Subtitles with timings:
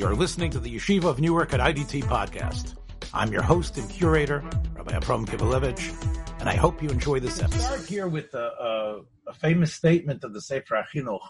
[0.00, 2.74] You're listening to the Yeshiva of Newark at IDT podcast.
[3.12, 4.42] I'm your host and curator,
[4.72, 7.60] Rabbi Abram Kivelevitz, and I hope you enjoy this episode.
[7.60, 11.20] Start here with a, a, a famous statement of the Sefer HaChinuch.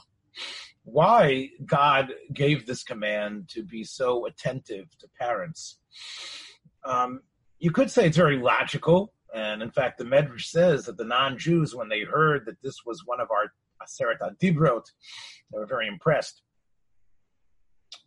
[0.84, 5.80] Why God gave this command to be so attentive to parents.
[6.84, 7.22] Um,
[7.58, 11.74] you could say it's very logical, and in fact, the Medrash says that the non-Jews,
[11.74, 13.52] when they heard that this was one of our
[13.82, 14.84] Aseret Dibrot,
[15.50, 16.42] they were very impressed.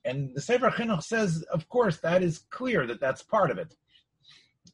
[0.06, 3.76] And the Sefer Chinuch says, of course, that is clear that that's part of it.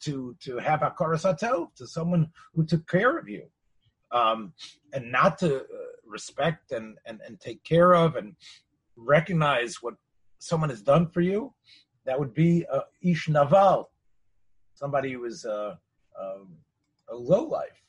[0.02, 3.44] To to have hakarasato to someone who took care of you,
[4.12, 4.54] um,
[4.94, 5.66] and not to uh,
[6.06, 8.36] respect and, and and take care of and
[8.96, 9.96] recognize what
[10.38, 11.54] someone has done for you,
[12.06, 13.90] that would be uh, ish naval,
[14.74, 15.76] somebody who is uh,
[16.20, 16.56] um,
[17.10, 17.84] a low life.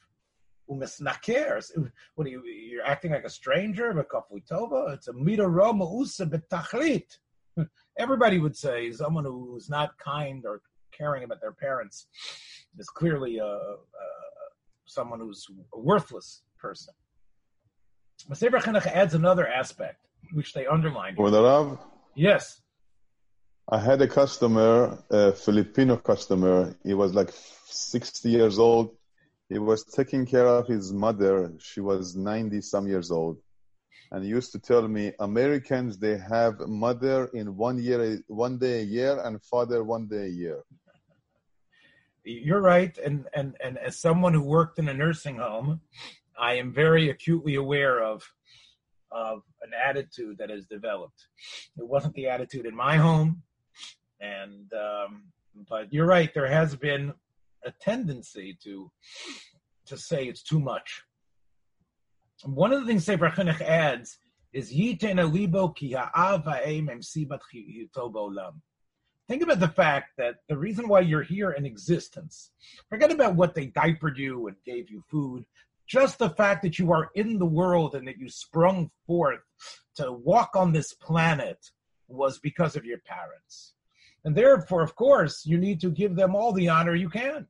[2.15, 2.43] What are you?
[2.45, 3.91] You're acting like a stranger.
[3.91, 4.95] A kafuitova.
[4.95, 7.19] It's a mita roma usa betachlit.
[7.99, 10.63] Everybody would say someone who's not kind or
[10.93, 12.07] caring about their parents
[12.79, 13.81] is clearly a, a
[14.87, 16.95] someone who's a worthless person.
[18.33, 21.15] Sefer Chinuch adds another aspect, which they underline.
[21.17, 21.79] With the Rav?
[22.15, 22.61] Yes.
[23.69, 26.77] I had a customer, a Filipino customer.
[26.85, 27.31] He was like
[27.67, 28.97] 60 years old.
[29.51, 31.53] He was taking care of his mother.
[31.59, 33.39] She was 90 some years old
[34.13, 38.81] and he used to tell me Americans they have mother in one year, one day
[38.81, 40.63] a year, and father one day a year.
[42.25, 45.81] You're right, and and and as someone who worked in a nursing home,
[46.39, 48.23] I am very acutely aware of
[49.13, 51.27] of an attitude that has developed.
[51.79, 53.43] It wasn't the attitude in my home,
[54.21, 55.25] and um,
[55.69, 56.33] but you're right.
[56.35, 57.15] There has been
[57.65, 58.91] a tendency to
[59.87, 61.03] to say it's too much
[62.45, 64.19] one of the things Sefer Chinuch adds
[64.53, 65.95] is Yiten libo ki.
[69.29, 72.51] Think about the fact that the reason why you're here in existence,
[72.89, 75.45] forget about what they diapered you and gave you food,
[75.87, 79.41] just the fact that you are in the world and that you sprung forth
[79.97, 81.71] to walk on this planet
[82.09, 83.75] was because of your parents.
[84.25, 87.47] And therefore, of course, you need to give them all the honor you can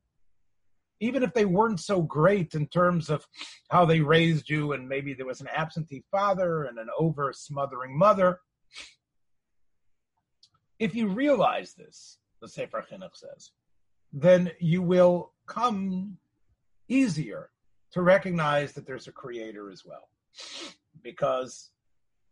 [1.01, 3.27] even if they weren't so great in terms of
[3.69, 7.97] how they raised you, and maybe there was an absentee father and an over smothering
[7.97, 8.39] mother.
[10.79, 13.51] If you realize this, the Sefer Chinuch says,
[14.13, 16.17] then you will come
[16.87, 17.49] easier
[17.93, 20.07] to recognize that there's a creator as well.
[21.01, 21.71] Because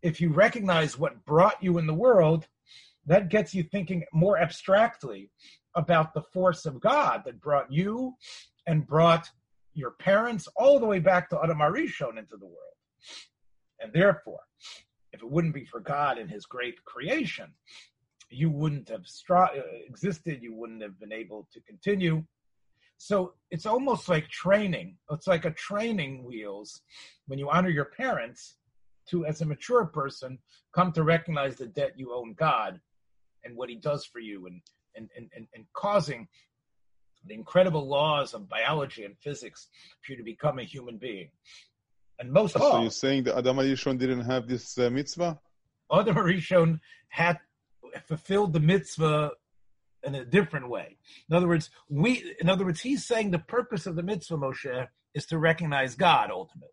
[0.03, 2.47] if you recognize what brought you in the world,
[3.08, 5.31] that gets you thinking more abstractly
[5.75, 8.16] about the force of God that brought you
[8.68, 9.30] and brought
[9.74, 12.78] your parents all the way back to Adam Arishon into the world.
[13.80, 14.42] And therefore,
[15.14, 17.53] if it wouldn't be for God and his great creation,
[18.30, 19.47] you wouldn't have uh,
[19.88, 22.24] existed, you wouldn't have been able to continue.
[22.97, 24.97] So it's almost like training.
[25.09, 26.81] It's like a training wheels
[27.28, 28.58] when you honor your parents
[29.09, 30.38] to, as a mature person,
[30.76, 32.80] come to recognize the debt you owe God
[33.44, 34.62] and what he does for you and,
[34.96, 36.28] and, and, and, causing
[37.25, 39.68] the incredible laws of biology and physics
[40.02, 41.30] for you to become a human being.
[42.19, 45.40] And most so all, you're saying that Adam Arishon didn't have this uh, mitzvah?
[45.91, 46.79] Adam Arishon
[47.09, 47.40] had
[48.08, 49.31] fulfilled the mitzvah
[50.03, 50.97] in a different way.
[51.29, 54.88] In other words, we, in other words, he's saying the purpose of the mitzvah, Moshe,
[55.13, 56.69] is to recognize God ultimately.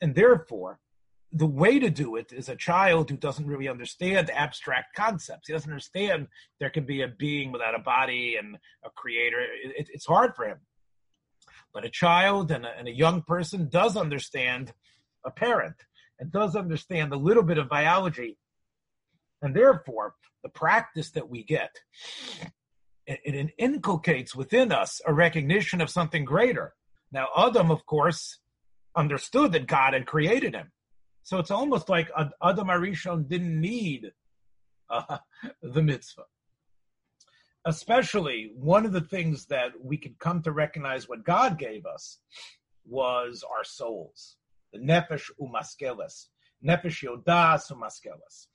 [0.00, 0.78] And therefore,
[1.36, 5.48] the way to do it is a child who doesn't really understand abstract concepts.
[5.48, 6.28] He doesn't understand
[6.60, 9.40] there can be a being without a body and a creator.
[9.40, 10.58] It, it's hard for him.
[11.72, 14.72] But a child and a, and a young person does understand
[15.26, 15.74] a parent
[16.20, 18.38] and does understand a little bit of biology.
[19.42, 21.74] And therefore, the practice that we get,
[23.08, 26.74] it, it inculcates within us a recognition of something greater.
[27.10, 28.38] Now, Adam, of course,
[28.94, 30.70] understood that God had created him
[31.24, 34.12] so it's almost like Adam Arishon didn't need
[34.90, 35.18] uh,
[35.62, 36.26] the mitzvah.
[37.64, 42.18] Especially one of the things that we could come to recognize what God gave us
[42.84, 44.36] was our souls,
[44.74, 46.26] the nefesh umaskeles,
[46.62, 48.48] nefesh yodas umaskeles,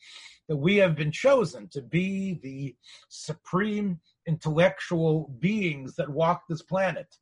[0.47, 2.75] that we have been chosen to be the
[3.09, 7.15] supreme intellectual beings that walk this planet.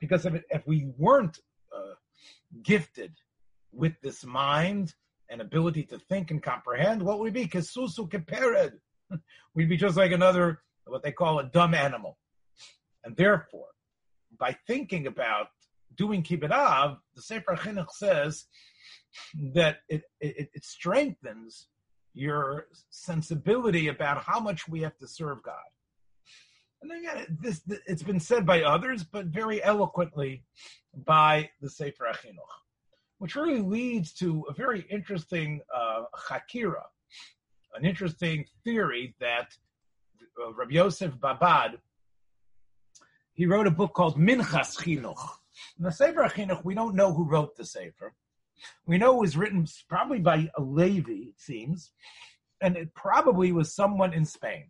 [0.00, 1.38] Because if, it, if we weren't
[1.76, 1.94] uh,
[2.62, 3.12] gifted
[3.72, 4.94] with this mind
[5.30, 7.48] and ability to think and comprehend, what would we be?
[7.48, 8.80] Kesusu kepered.
[9.54, 12.18] We'd be just like another, what they call a dumb animal.
[13.04, 13.68] And therefore,
[14.38, 15.48] by thinking about
[15.96, 18.44] doing kibbud the Sefer Chinuch says
[19.54, 21.68] that it, it, it strengthens
[22.14, 25.54] your sensibility about how much we have to serve God.
[26.82, 30.44] And again, this it's been said by others, but very eloquently
[30.94, 32.56] by the Sefer Achinuch,
[33.22, 36.82] which really leads to a very interesting uh, chakira,
[37.76, 39.46] an interesting theory that
[40.44, 41.74] uh, Rabbi Yosef Babad
[43.34, 45.28] he wrote a book called Minchas Chinuch.
[45.78, 48.12] In the Sefer Chinuch, we don't know who wrote the Sefer.
[48.86, 51.92] We know it was written probably by a Levi, it seems,
[52.60, 54.64] and it probably was someone in Spain.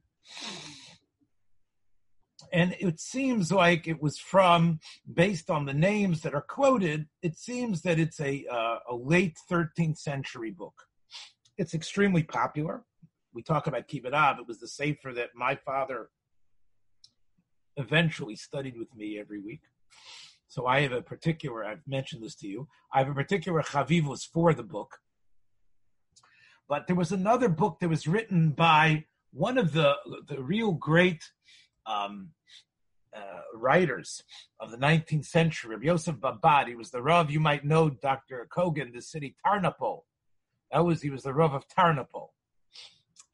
[2.52, 4.78] And it seems like it was from,
[5.10, 9.38] based on the names that are quoted, it seems that it's a, uh, a late
[9.50, 10.74] 13th century book.
[11.56, 12.82] It's extremely popular.
[13.32, 16.10] We talk about Kibbud It was the Sefer that my father
[17.78, 19.62] eventually studied with me every week.
[20.48, 24.28] So I have a particular, I've mentioned this to you, I have a particular chavivus
[24.30, 24.98] for the book.
[26.68, 29.94] But there was another book that was written by one of the,
[30.28, 31.24] the real great
[31.86, 32.30] um,
[33.14, 34.22] uh, writers
[34.60, 36.68] of the 19th century, Rabbi Yosef Babad.
[36.68, 38.46] He was the Rav, you might know Dr.
[38.50, 40.02] Kogan, the city Tarnopol.
[40.70, 42.28] That was, he was the Rav of Tarnopol.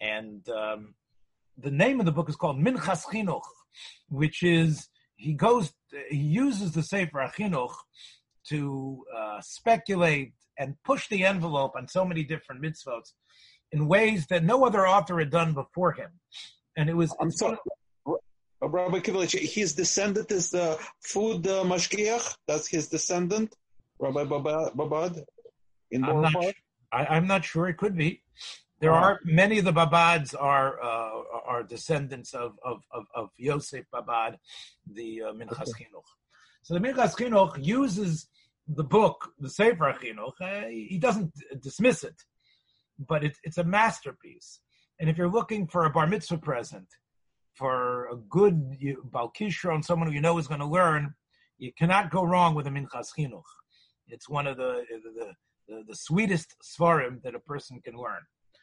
[0.00, 0.95] And um,
[1.56, 3.43] the name of the book is called Minchas Chinuch,
[4.09, 5.73] which is he goes
[6.09, 7.75] he uses the Sefer Achinuch
[8.49, 13.12] to uh, speculate and push the envelope on so many different mitzvot
[13.73, 16.11] in ways that no other author had done before him.
[16.77, 17.15] And it was.
[17.21, 17.59] I'm sorry.
[18.60, 22.37] Rabbi Kivelich, his descendant is the food uh, mashgiach.
[22.46, 23.55] That's his descendant,
[23.99, 25.25] Rabbi Babad
[25.90, 26.55] in I'm not,
[26.93, 27.69] I, am not sure.
[27.69, 28.22] It could be.
[28.81, 29.05] There uh-huh.
[29.05, 34.37] are many of the Babads are uh, are descendants of of of, of Yosef Babad,
[34.87, 35.84] the uh, Minchas okay.
[35.84, 36.08] Chinuch.
[36.62, 38.28] So the Minchas Chinuch uses
[38.69, 40.40] the book, the Sefer Chinuch.
[40.40, 42.22] Uh, he doesn't dismiss it,
[42.99, 44.61] but it, it's a masterpiece.
[45.00, 46.88] And if you're looking for a bar mitzvah present,
[47.58, 48.78] for a good
[49.10, 51.12] balkishra and someone who you know is going to learn,
[51.58, 53.43] you cannot go wrong with a Minchas Chinuch.
[54.06, 55.32] It's one of the the,
[55.69, 58.20] the, the sweetest svarim that a person can learn.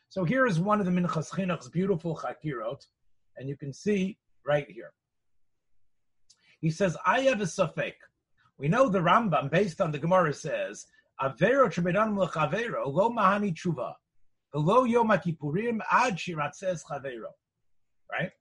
[0.09, 2.81] So here is one of the Minchas Chinuch's beautiful chakirot,
[3.37, 4.93] and you can see right here.
[6.61, 7.95] He says, I have a safek.
[8.57, 10.85] We know the Rambam, based on the Gemara, says,
[11.21, 11.69] Avero
[12.85, 13.93] lo mahani tshuva,
[14.53, 17.33] lo yom ad shiratzes chavero.
[18.11, 18.31] Right?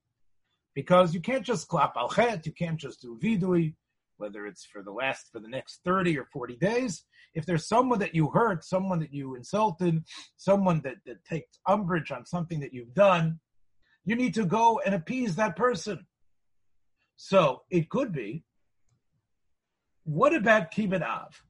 [0.74, 2.12] Because you can't just clap al
[2.44, 3.74] you can't just do vidui,
[4.16, 7.04] whether it's for the last, for the next 30 or 40 days.
[7.34, 10.04] If there's someone that you hurt, someone that you insulted,
[10.36, 13.40] someone that, that takes umbrage on something that you've done,
[14.04, 16.06] you need to go and appease that person.
[17.16, 18.44] So it could be,
[20.04, 21.42] what about Kibbud Av?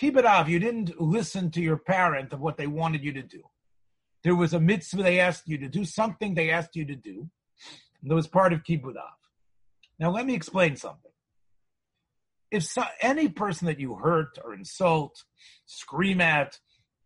[0.00, 3.42] Kibbud Av, you didn't listen to your parent of what they wanted you to do.
[4.22, 7.28] There was a mitzvah they asked you to do, something they asked you to do.
[8.04, 9.18] That was part of Kibbud Av.
[9.98, 11.10] Now let me explain something
[12.54, 15.24] if so, any person that you hurt or insult,
[15.66, 16.56] scream at,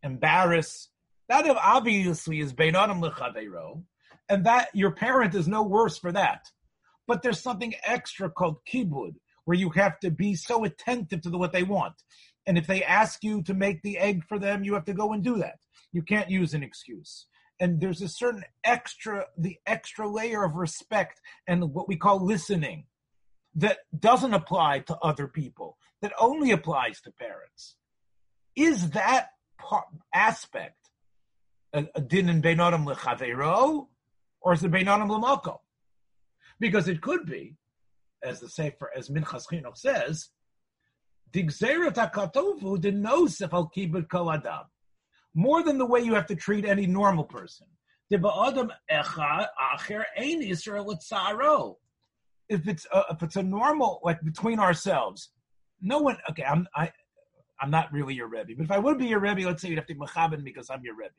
[0.02, 0.90] embarrass,
[1.30, 3.82] that obviously is beinanim lechaveiro,
[4.28, 6.44] and that your parent is no worse for that.
[7.06, 9.14] But there's something extra called kibud,
[9.46, 11.94] where you have to be so attentive to what they want.
[12.46, 15.14] And if they ask you to make the egg for them, you have to go
[15.14, 15.60] and do that.
[15.92, 17.26] You can't use an excuse.
[17.60, 22.84] And there's a certain extra, the extra layer of respect and what we call listening
[23.56, 27.76] that doesn't apply to other people, that only applies to parents.
[28.54, 30.90] Is that part, aspect
[31.72, 33.88] a, din in beinonim lechavero,
[34.40, 35.58] or is it beinonim lemoko?
[36.60, 37.56] Because it could be,
[38.22, 40.28] as the Sefer, as Minchas Chinuch says,
[41.32, 44.66] digzeret hakatovu denosef al kibud kol adam.
[45.34, 47.66] More than the way you have to treat any normal person.
[52.48, 55.30] If it's a, if it's a normal like between ourselves,
[55.80, 56.16] no one.
[56.30, 56.90] Okay, I'm I.
[57.60, 59.78] I'm not really your Rebbe, but if I would be your Rebbe, let's say you'd
[59.78, 61.10] have to mechaben because I'm your Rebbe.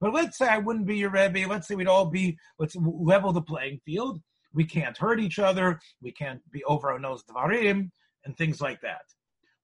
[0.00, 1.48] But let's say I wouldn't be your Rebbe.
[1.48, 4.20] Let's say we'd all be, let's level the playing field.
[4.52, 5.80] We can't hurt each other.
[6.00, 7.90] We can't be over our nose dvarim
[8.24, 9.02] and things like that.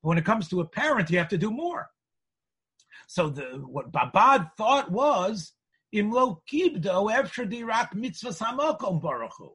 [0.02, 1.88] But when it comes to a parent, you have to do more.
[3.06, 5.52] So the what Babad thought was
[5.94, 7.08] imlo kibdo
[7.48, 8.30] dirak mitzvah
[8.78, 9.50] baruchu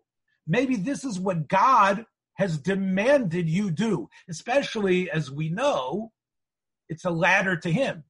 [0.48, 2.06] maybe this is what God
[2.36, 6.12] has demanded you do, especially as we know
[6.90, 8.04] it's a ladder to Him.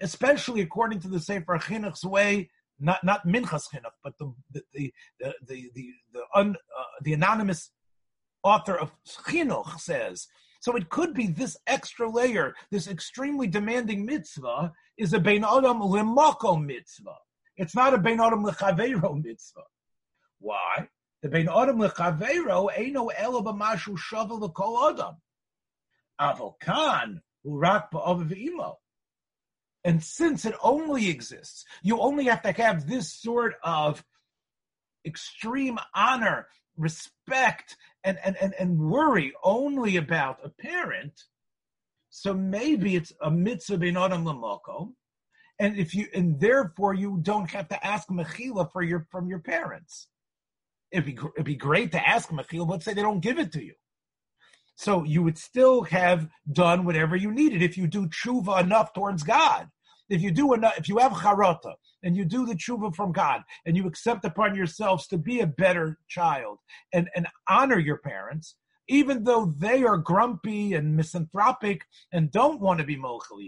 [0.00, 4.92] Especially according to the Sefer Chinuch's way, not not Minchas Chinuch, but the the the
[5.18, 7.70] the the the, the, un, uh, the anonymous
[8.42, 10.26] author of Chinuch says.
[10.64, 15.80] So it could be this extra layer, this extremely demanding mitzvah, is a bein adam
[15.80, 17.18] limako mitzvah.
[17.58, 19.64] It's not a bein adam lechavero mitzvah.
[20.38, 20.88] Why?
[21.20, 25.16] The bein adam lechavero ain't no elo b'mashu shavel l'kol adam.
[26.18, 28.76] Aval kan urak ba'av.
[29.84, 34.02] And since it only exists, you only have to have this sort of
[35.04, 41.12] extreme honor, respect, and, and, and, and worry only about a parent.
[42.10, 44.92] So maybe it's a mitzvah bin adam lamoko,
[45.58, 49.40] and if you and therefore you don't have to ask mechila for your from your
[49.40, 50.06] parents.
[50.92, 52.70] It'd be it'd be great to ask mechila.
[52.70, 53.74] Let's say they don't give it to you,
[54.76, 59.24] so you would still have done whatever you needed if you do tshuva enough towards
[59.24, 59.68] God.
[60.08, 63.42] If you do enough, if you have charata and you do the tshuva from God
[63.66, 66.58] and you accept upon yourselves to be a better child
[66.92, 68.54] and, and honor your parents,
[68.88, 71.80] even though they are grumpy and misanthropic
[72.12, 73.40] and don't want to be mochel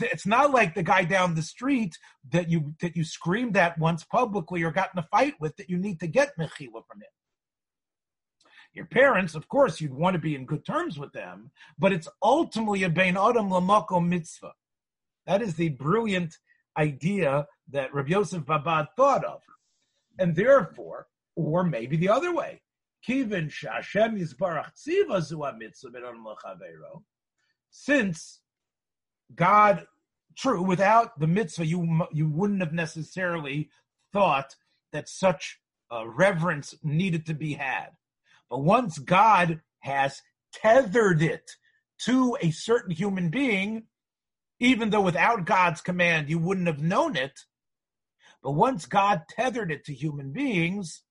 [0.00, 1.96] it's not like the guy down the street
[2.30, 5.70] that you that you screamed at once publicly or got in a fight with that
[5.70, 7.08] you need to get mechila from him.
[8.74, 12.08] Your parents, of course, you'd want to be in good terms with them, but it's
[12.22, 14.52] ultimately a bein adam lamako mitzvah.
[15.26, 16.36] That is the brilliant
[16.78, 19.40] idea that Rabbi Yosef Babad thought of,
[20.18, 21.06] and therefore,
[21.36, 22.62] or maybe the other way,
[27.70, 28.40] since
[29.34, 29.86] God,
[30.36, 33.70] true, without the mitzvah, you you wouldn't have necessarily
[34.12, 34.56] thought
[34.92, 35.60] that such
[35.92, 37.88] uh, reverence needed to be had.
[38.50, 41.50] But once God has tethered it
[42.04, 43.84] to a certain human being,
[44.60, 47.38] even though without God's command you wouldn't have known it,
[48.42, 51.02] but once God tethered it to human beings,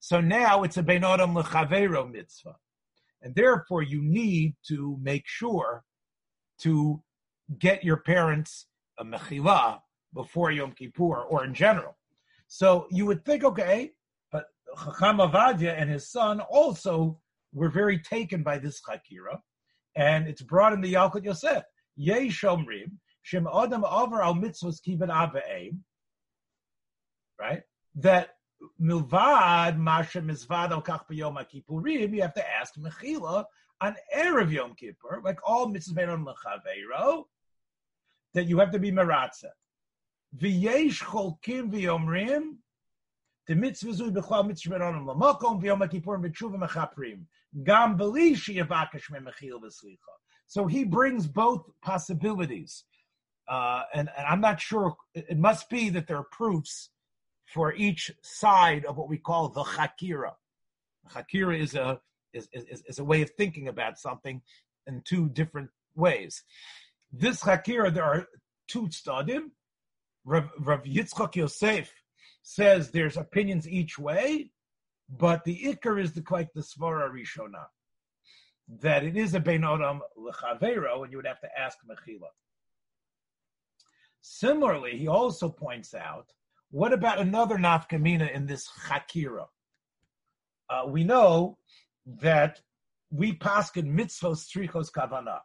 [0.00, 2.56] so now it's a benodam lechavero mitzvah.
[3.22, 5.82] And therefore you need to make sure
[6.60, 7.02] to
[7.58, 8.66] get your parents
[8.98, 9.80] a mechila
[10.12, 11.96] before Yom Kippur or in general.
[12.46, 13.92] So you would think, okay,
[14.30, 14.44] but
[14.76, 17.18] Chacham Ovadia and his son also
[17.52, 19.38] were very taken by this chakira,
[19.96, 21.64] and it's brought in the Yalkut Yosef.
[21.96, 25.78] Yei Shomrim, Shem Adam Over al Mitzvos Kibbut Aveim,
[27.38, 27.62] right?
[27.96, 28.30] That
[28.80, 33.44] milvad masha mizvad al kach b'yom kippurim, you have to ask mechila
[33.80, 37.24] on erev Yom Kippur, like all mitzvahs made on lechaveiro,
[38.34, 39.50] that you have to be maratza.
[40.36, 42.56] V'yesh cholkim v'yomrim,
[43.46, 47.24] the mitzvah zui b'chol mitzvah b'ronim l'mokom v'yom kippur v'tshuva mechaprim.
[47.62, 50.14] Gam b'li sheyavakesh me'mechil v'slicha.
[50.46, 52.84] So he brings both possibilities.
[53.48, 56.90] Uh, and, and, I'm not sure, it must be that there are proofs
[57.46, 60.32] for each side of what we call the Hakira.
[61.10, 62.00] Hakira is a,
[62.32, 64.40] is, is, is a way of thinking about something
[64.86, 66.42] in two different ways.
[67.12, 68.26] This Hakira, there are
[68.66, 69.50] two studim.
[70.24, 71.92] Rav, Rav Yitzchak Yosef
[72.42, 74.50] says there's opinions each way,
[75.08, 77.64] but the ikar is the like the svara rishona
[78.68, 82.28] that it is a adam lechavero, and you would have to ask mechila.
[84.22, 86.32] Similarly, he also points out,
[86.70, 89.46] what about another nafkamina in this chakira?
[90.70, 91.58] Uh, we know
[92.06, 92.60] that
[93.10, 95.40] we paskin mitzvos strichos kavana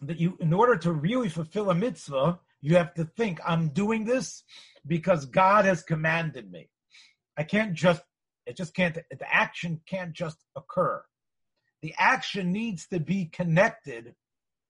[0.00, 4.04] that you, in order to really fulfill a mitzvah, you have to think, I'm doing
[4.04, 4.42] this
[4.86, 6.68] because God has commanded me.
[7.36, 8.02] I can't just,
[8.46, 11.02] it just can't, the action can't just occur.
[11.82, 14.14] The action needs to be connected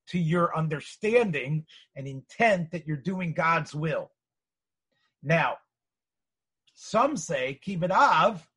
[0.09, 1.65] to your understanding
[1.95, 4.11] and intent that you're doing God's will.
[5.23, 5.57] Now,
[6.73, 8.47] some say, kibbut av,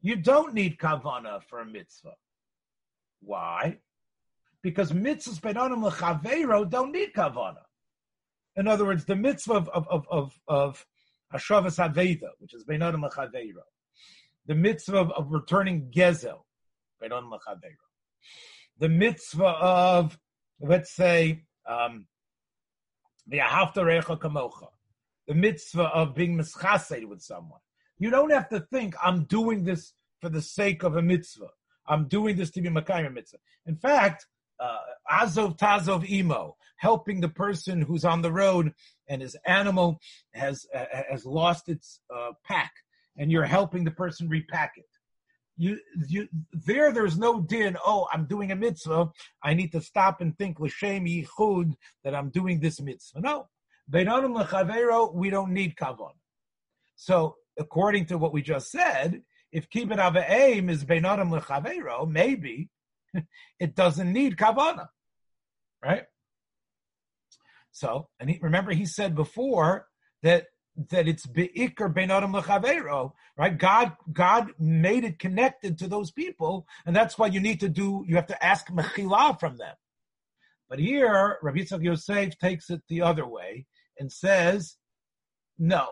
[0.00, 2.14] you don't need kavana for a mitzvah.
[3.20, 3.78] Why?
[4.64, 7.62] because mitzvahs beinanim lechavero don't need kavana.
[8.56, 10.86] In other words, the mitzvah of of of of,
[11.32, 13.66] Hashavas Haveda, which is beinanim lechavero,
[14.46, 16.40] the mitzvah of, of returning gezel,
[18.78, 20.18] the mitzvah of
[20.60, 22.06] let's say um,
[23.26, 24.68] the kamocha,
[25.26, 27.60] the mitzvah of being mischased with someone.
[27.98, 31.50] You don't have to think I'm doing this for the sake of a mitzvah.
[31.86, 33.38] I'm doing this to be Makayim mitzvah.
[33.66, 34.26] In fact,
[34.58, 34.78] uh,
[35.10, 38.72] Azov Tazov Imo, helping the person who's on the road
[39.08, 40.00] and his animal
[40.32, 42.72] has uh, has lost its uh, pack,
[43.16, 44.86] and you're helping the person repack it.
[45.56, 45.78] You,
[46.08, 47.76] you, there, there's no din.
[47.84, 49.10] Oh, I'm doing a mitzvah.
[49.42, 53.20] I need to stop and think l'shem yichud that I'm doing this mitzvah.
[53.20, 53.48] No,
[53.90, 56.14] beinanim lechavero, we don't need kavon.
[56.96, 62.68] So, according to what we just said, if kibbut aim is beinanim lechavero, maybe
[63.60, 64.88] it doesn't need kavana,
[65.84, 66.04] right?
[67.70, 69.86] So, and he, remember he said before
[70.22, 70.46] that
[70.90, 73.56] that it's beikar ben adam lechavero, right?
[73.56, 78.04] God, God made it connected to those people, and that's why you need to do.
[78.06, 79.74] You have to ask mechila from them.
[80.68, 83.66] But here, Rabbi Yitzchak Yosef takes it the other way
[83.98, 84.76] and says,
[85.58, 85.88] no.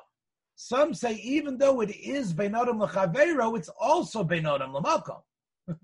[0.56, 5.20] Some say even though it is ben adam lechavero, it's also ben adam lemakom.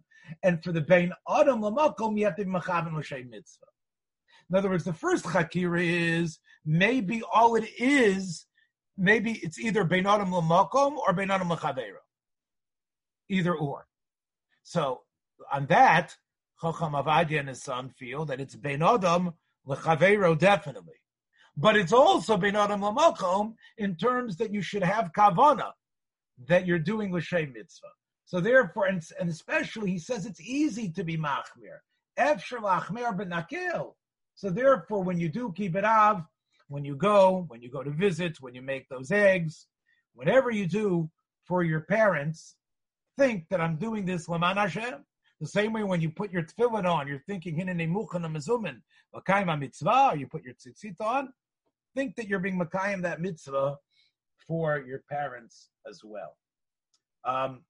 [0.43, 3.67] and for the ben adam lemakom, you have to be mechaven mitzvah.
[4.51, 8.47] In other words, the first chakira is maybe all it is
[8.99, 12.03] maybe it's either Beinadim Lamakom or Beinadim Lechavero.
[13.29, 13.87] Either or.
[14.65, 15.03] So
[15.53, 16.17] on that,
[16.61, 19.33] Chacham Ovadia and his son feel that it's Beinadim
[19.67, 20.95] Lechavero definitely.
[21.57, 25.73] But it's also Beinadim Lamakom in terms that you should have Kavana,
[26.47, 27.87] that you're doing L'Shem Mitzvah.
[28.27, 31.79] So therefore, and, and, especially he says it's easy to be Machmir.
[32.19, 33.95] Efshir Lachmer Benakil.
[34.35, 36.23] So therefore, when you do Kibbut Av,
[36.69, 39.67] when you go, when you go to visit, when you make those eggs,
[40.15, 41.11] whatever you do
[41.45, 42.57] for your parents,
[43.19, 45.05] think that I'm doing this Laman Hashem.
[45.41, 48.81] The same way when you put your tefillin on, you're thinking Hinene Muchan Mazumin,
[49.15, 51.33] Makayim mitzvah, or you put your tzitzit on,
[51.95, 53.77] think that you're being Makayim that mitzvah
[54.47, 56.37] for your parents as well.
[57.25, 57.61] Um,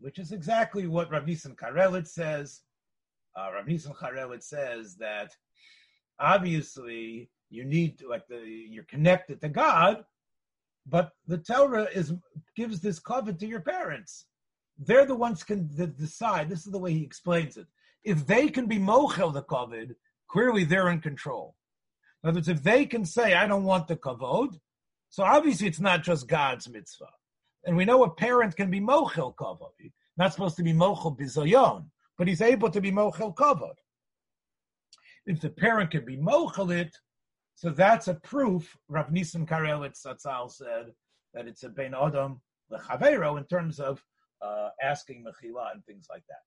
[0.00, 2.62] which is exactly what Rav Nisan Karelitz says.
[3.36, 5.36] Uh, Rav Nisan Karelitz says that
[6.18, 10.04] obviously you need to, like the you're connected to God,
[10.86, 12.12] but the Torah is
[12.56, 14.26] gives this covet to your parents.
[14.78, 16.48] They're the ones can decide.
[16.48, 17.66] This is the way he explains it.
[18.02, 19.96] If they can be mochel the covet,
[20.28, 21.54] clearly they're in control.
[22.22, 24.58] In other words, if they can say, "I don't want the kavod,"
[25.10, 27.12] so obviously it's not just God's mitzvah.
[27.64, 29.92] And we know a parent can be mochel kavod.
[30.16, 31.86] Not supposed to be mochel bizayon,
[32.16, 33.74] but he's able to be mochel kavod.
[35.26, 36.96] If the parent can be mochel it,
[37.54, 38.76] so that's a proof.
[38.88, 40.92] Rav Nisan Karelitz Satzal said
[41.34, 42.40] that it's a ben adam
[42.72, 44.02] lechavero in terms of
[44.42, 46.40] uh, asking mechila and things like that.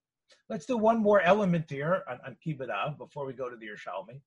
[0.49, 4.19] Let's do one more element here on, on Kibbud before we go to the Yerushalmi.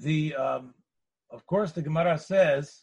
[0.00, 0.74] The um,
[1.30, 2.82] of course the Gemara says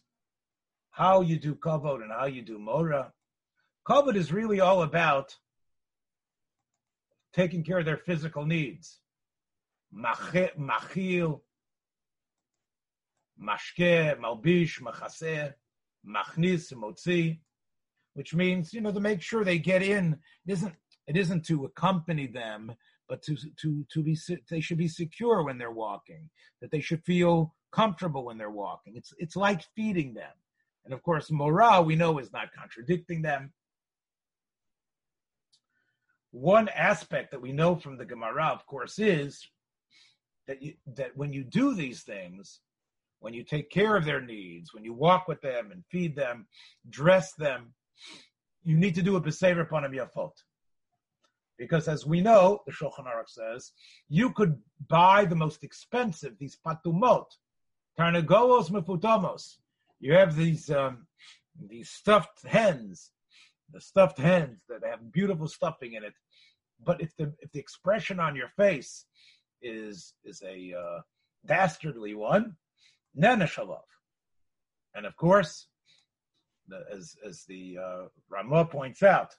[0.92, 3.12] how you do kavod and how you do mora.
[3.88, 5.36] Kavod is really all about
[7.34, 9.00] taking care of their physical needs.
[9.94, 11.42] Machil,
[13.42, 15.54] mashke, malbish, machaseh,
[16.08, 17.40] machnis, motzi,
[18.14, 20.20] which means you know to make sure they get in.
[20.46, 20.76] It isn't
[21.08, 22.74] it isn't to accompany them
[23.14, 24.18] but to to to be
[24.50, 28.94] they should be secure when they're walking, that they should feel comfortable when they're walking.
[28.96, 30.36] It's it's like feeding them,
[30.84, 33.54] and of course, morale we know is not contradicting them.
[36.32, 39.48] One aspect that we know from the Gemara, of course, is
[40.48, 42.62] that you, that when you do these things,
[43.20, 46.48] when you take care of their needs, when you walk with them and feed them,
[46.90, 47.76] dress them,
[48.64, 50.32] you need to do a b'sever panim yafot.
[51.58, 53.72] Because as we know, the Shulchan Aruch says,
[54.10, 57.28] you could buy the most expensive, these patumot,
[57.98, 59.58] tarnagolos mefutamos.
[60.00, 61.08] You have these um,
[61.70, 63.12] these stuffed hens,
[63.72, 66.14] the stuffed hens that have beautiful stuffing in it.
[66.84, 69.06] But if the if the expression on your face
[69.62, 71.02] is is a uh,
[71.46, 72.56] dastardly one,
[73.18, 73.84] nenashalov.
[74.96, 75.68] And of course,
[76.68, 79.34] the, as as the uh, Ramah points out,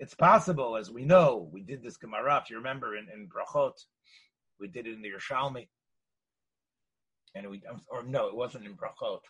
[0.00, 3.74] it's possible, as we know, we did this Gemara, if you remember, in, in Brachot,
[4.58, 5.68] we did it in the Yerushalmi.
[7.34, 9.20] And we, or no, it wasn't in Brachot,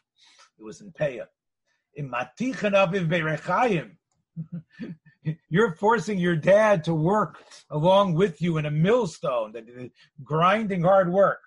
[0.59, 1.26] it was in Peah.
[1.96, 3.96] In Matichan Aviv Berechayim,
[5.48, 9.90] you're forcing your dad to work along with you in a millstone, that is
[10.22, 11.40] grinding hard work.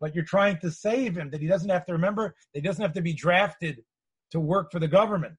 [0.00, 2.82] But you're trying to save him, that he doesn't have to remember, that he doesn't
[2.82, 3.84] have to be drafted
[4.32, 5.36] to work for the government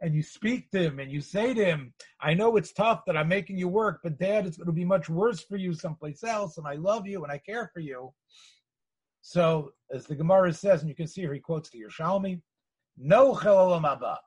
[0.00, 3.16] and you speak to him and you say to him, I know it's tough that
[3.16, 6.22] I'm making you work, but dad, it's going to be much worse for you someplace
[6.22, 8.12] else, and I love you and I care for you.
[9.22, 12.40] So, as the Gemara says, and you can see here, he quotes the Yerushalmi,
[12.96, 14.18] no abba.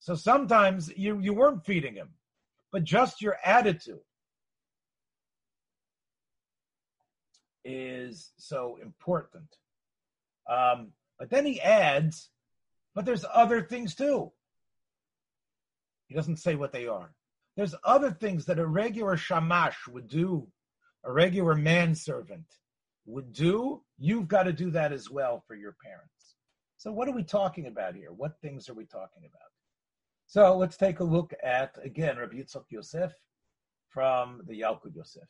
[0.00, 2.10] So sometimes you, you weren't feeding him,
[2.72, 4.00] but just your attitude
[7.64, 9.56] is so important.
[10.50, 12.28] Um, but then he adds,
[12.94, 14.32] but there's other things too.
[16.08, 17.12] He doesn't say what they are.
[17.56, 20.48] There's other things that a regular shamash would do
[21.04, 22.46] a regular manservant
[23.06, 26.36] would do, you've got to do that as well for your parents.
[26.76, 28.12] So, what are we talking about here?
[28.12, 29.50] What things are we talking about?
[30.26, 33.12] So, let's take a look at, again, Rabbi Yitzchak Yosef
[33.90, 35.28] from the Yalkut Yosef.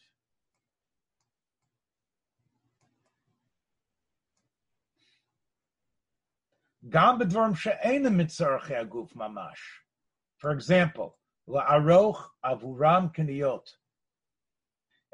[10.45, 11.17] For example,
[11.49, 13.67] la'aroch avuram kaniyot.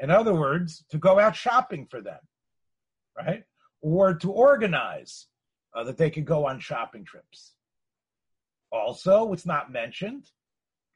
[0.00, 2.18] In other words, to go out shopping for them,
[3.16, 3.44] right?
[3.80, 5.28] Or to organize
[5.72, 7.52] uh, that they could go on shopping trips.
[8.72, 10.28] Also, it's not mentioned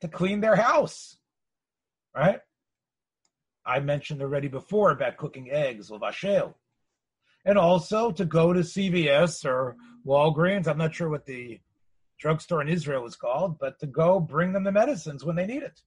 [0.00, 1.16] to clean their house,
[2.12, 2.40] right?
[3.64, 6.54] I mentioned already before about cooking eggs, lavashel
[7.44, 10.66] and also to go to CVS or Walgreens.
[10.66, 11.60] I'm not sure what the
[12.18, 15.62] drugstore in Israel is called, but to go bring them the medicines when they need
[15.62, 15.80] it.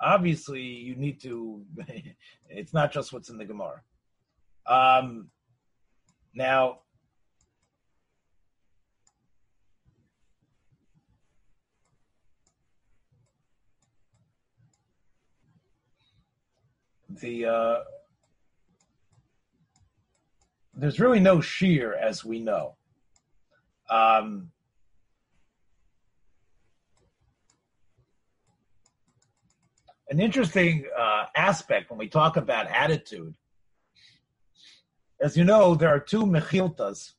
[0.00, 1.62] Obviously, you need to.
[2.48, 3.80] it's not just what's in the Gemara.
[4.66, 5.30] Um,
[6.34, 6.80] now,
[17.20, 17.76] the uh,
[20.76, 22.76] there's really no shear as we know.
[23.90, 24.50] Um,
[30.08, 33.34] an interesting uh, aspect when we talk about attitude,
[35.20, 37.12] as you know, there are two mechiltas.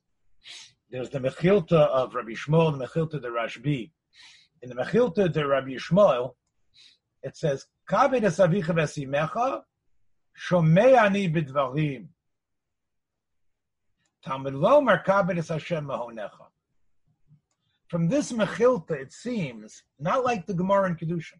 [0.89, 3.91] There's the mechilta of Rabbi Shmuel the mechilta de Rashbi.
[4.61, 6.35] In the mechilta de Rabbi Shmuel,
[7.23, 9.63] it says, "Kabed esavicha v'esimecha,
[10.37, 12.07] shomei ani b'dvarim."
[14.23, 16.44] Talmud Lomer Kabbanis Hashem Mahonecha.
[17.87, 21.39] From this Mechilta, it seems not like the Gemara in Kedushin.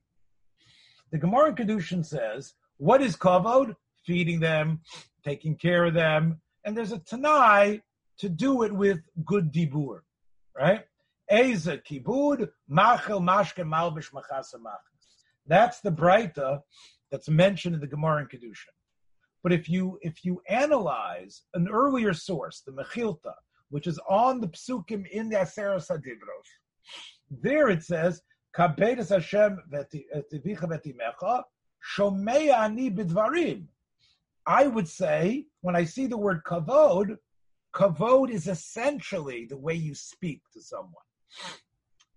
[1.12, 3.76] The Gemara in Kedushin says, "What is kavod?
[4.06, 4.82] Feeding them,
[5.24, 7.82] taking care of them, and there's a tanai
[8.20, 10.02] to do it with good dibur,
[10.56, 10.86] right?
[11.32, 14.60] Eza kibud machel mashke malbish machasa
[15.48, 16.62] That's the brayta
[17.10, 18.76] that's mentioned in the Gemara in Kedushin.
[19.42, 23.34] But if you if you analyze an earlier source, the Mechilta,
[23.70, 26.50] which is on the psukim in the Aseros Hadibros,
[27.30, 28.22] there it says,
[28.56, 31.44] "Kabedes Hashem v'tivicha eh, v'timecha
[31.98, 33.68] shomei ani b'dvarim."
[34.46, 37.18] I would say when I see the word kavod,
[37.74, 40.94] kavod is essentially the way you speak to someone,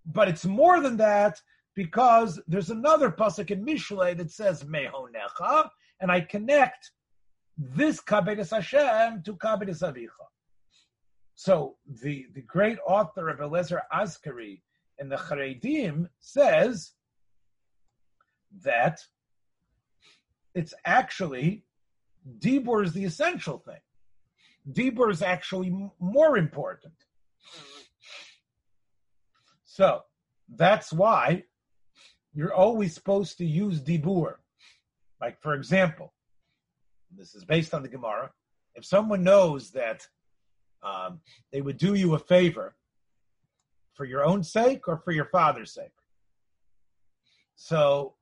[0.04, 1.40] but it's more than that
[1.74, 6.90] because there's another pasuk in Mishle that says mehonecha, and I connect
[7.56, 10.26] this Kabbalah Hashem to Kabbalah Avicha.
[11.40, 14.60] So the, the great author of Eliezer Azikri
[14.98, 16.94] in the Charedim says
[18.64, 18.98] that
[20.52, 21.62] it's actually
[22.40, 23.78] Dibur is the essential thing.
[24.68, 26.94] Dibur is actually more important.
[29.64, 30.00] So
[30.56, 31.44] that's why
[32.34, 34.34] you're always supposed to use Dibur.
[35.20, 36.14] Like, for example,
[37.16, 38.32] this is based on the Gemara,
[38.74, 40.04] if someone knows that
[40.82, 41.20] um,
[41.52, 42.74] they would do you a favor
[43.94, 45.92] for your own sake or for your father's sake,
[47.56, 48.14] so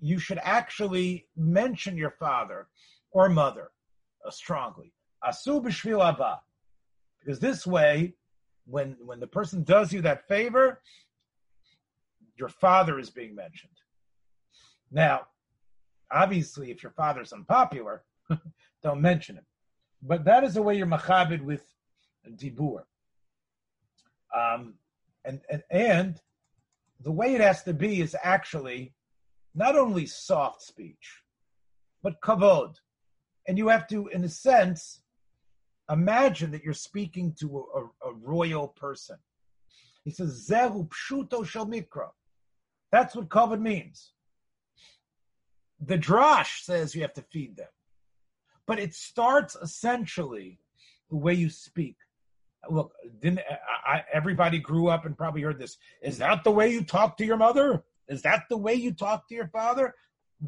[0.00, 2.68] you should actually mention your father
[3.12, 3.70] or mother
[4.26, 4.92] uh, strongly.
[5.24, 5.62] Asu
[7.20, 8.14] because this way,
[8.66, 10.80] when when the person does you that favor,
[12.36, 13.72] your father is being mentioned.
[14.90, 15.26] Now,
[16.10, 18.02] obviously, if your father's unpopular,
[18.82, 19.46] don't mention him.
[20.02, 21.62] But that is the way you're machabed with
[22.28, 22.82] dibur.
[24.36, 24.74] Um,
[25.24, 26.20] and, and, and
[27.00, 28.94] the way it has to be is actually
[29.54, 31.22] not only soft speech,
[32.02, 32.76] but kavod.
[33.48, 35.02] And you have to, in a sense,
[35.90, 39.16] imagine that you're speaking to a, a, a royal person.
[40.04, 42.08] He says, Zehu pshuto shel mikra.
[42.92, 44.12] That's what kavod means.
[45.80, 47.68] The drash says you have to feed them
[48.70, 50.56] but it starts essentially
[51.10, 51.96] the way you speak.
[52.68, 55.78] Look, didn't uh, I, everybody grew up and probably heard this?
[56.02, 57.84] Is that the way you talk to your mother?
[58.08, 59.94] Is that the way you talk to your father?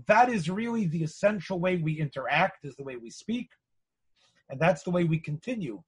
[0.07, 2.64] That is really the essential way we interact.
[2.64, 3.51] Is the way we speak,
[4.51, 5.83] and that's the way we continue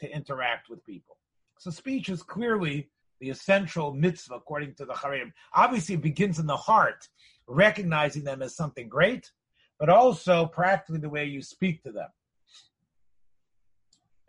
[0.00, 1.16] to interact with people.
[1.58, 2.88] So speech is clearly
[3.20, 5.32] the essential mitzvah according to the Harim.
[5.52, 7.06] Obviously, it begins in the heart,
[7.46, 9.30] recognizing them as something great,
[9.78, 12.08] but also practically the way you speak to them.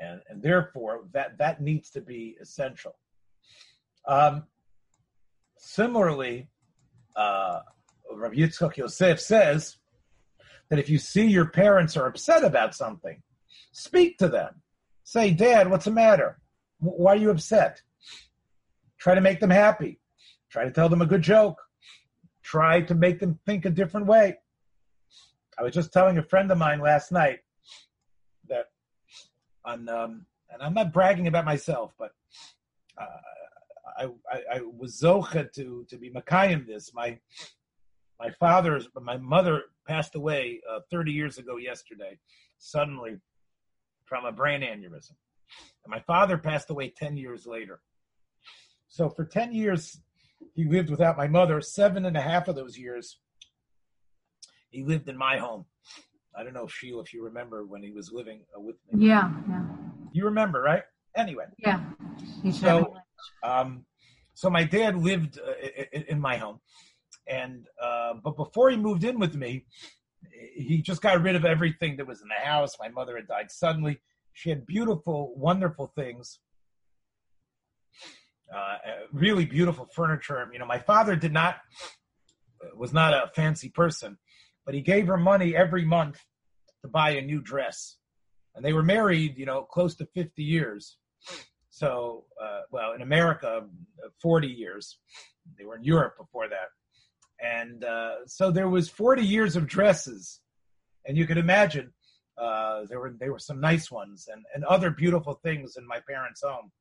[0.01, 2.97] And, and therefore, that, that needs to be essential.
[4.07, 4.43] Um,
[5.57, 6.49] similarly,
[7.15, 7.59] uh,
[8.11, 9.77] Rabbi Yitzchok Yosef says
[10.69, 13.21] that if you see your parents are upset about something,
[13.71, 14.61] speak to them.
[15.03, 16.39] Say, Dad, what's the matter?
[16.79, 17.81] Why are you upset?
[18.97, 19.99] Try to make them happy.
[20.49, 21.61] Try to tell them a good joke.
[22.43, 24.37] Try to make them think a different way.
[25.59, 27.39] I was just telling a friend of mine last night
[29.65, 32.11] on, um, and I'm not bragging about myself, but
[32.97, 33.05] uh,
[33.97, 36.93] I, I, I, was zocha to to be makayim this.
[36.93, 37.19] My
[38.19, 42.17] my father's my mother passed away uh, 30 years ago yesterday,
[42.57, 43.17] suddenly
[44.05, 45.15] from a brain aneurysm,
[45.83, 47.81] and my father passed away 10 years later.
[48.87, 50.01] So for 10 years,
[50.53, 51.61] he lived without my mother.
[51.61, 53.19] Seven and a half of those years,
[54.69, 55.65] he lived in my home.
[56.35, 59.07] I don't know, Sheila, if you remember when he was living uh, with me.
[59.07, 59.63] Yeah, yeah.
[60.13, 60.83] You remember, right?
[61.15, 61.45] Anyway.
[61.57, 61.81] Yeah.
[62.51, 62.95] So,
[63.43, 63.85] um,
[64.33, 65.53] so my dad lived uh,
[65.91, 66.59] in, in my home,
[67.27, 69.65] and uh, but before he moved in with me,
[70.55, 72.77] he just got rid of everything that was in the house.
[72.79, 73.99] My mother had died suddenly.
[74.33, 76.39] She had beautiful, wonderful things.
[78.53, 78.77] Uh,
[79.13, 80.49] really beautiful furniture.
[80.51, 81.57] You know, my father did not
[82.75, 84.17] was not a fancy person,
[84.65, 86.19] but he gave her money every month
[86.81, 87.97] to buy a new dress.
[88.55, 90.97] And they were married, you know, close to 50 years.
[91.69, 93.63] So, uh, well, in America,
[94.21, 94.99] 40 years.
[95.57, 96.69] They were in Europe before that.
[97.41, 100.41] And uh, so there was 40 years of dresses.
[101.07, 101.91] And you can imagine
[102.37, 105.99] uh, there were there were some nice ones and, and other beautiful things in my
[106.07, 106.71] parents' home.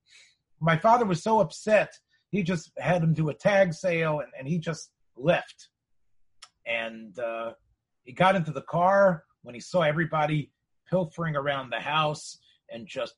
[0.60, 1.92] My father was so upset,
[2.30, 5.68] he just had him do a tag sale and, and he just left.
[6.66, 7.52] And uh,
[8.04, 10.50] he got into the car when he saw everybody
[10.88, 12.38] pilfering around the house
[12.70, 13.14] and just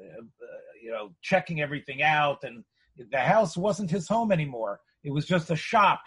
[0.00, 0.22] uh,
[0.82, 2.44] you know checking everything out.
[2.44, 2.64] And
[3.10, 4.80] the house wasn't his home anymore.
[5.02, 6.02] It was just a shop.